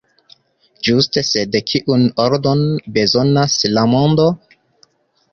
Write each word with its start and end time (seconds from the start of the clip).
Ĝuste, 0.87 1.21
sed 1.25 1.57
kiun 1.71 2.05
ordon 2.23 2.63
bezonas 2.95 3.59
la 3.75 3.83
mondo? 3.93 4.27